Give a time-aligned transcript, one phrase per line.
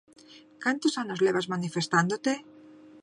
[0.63, 2.31] Cantos anos levas manifestándote?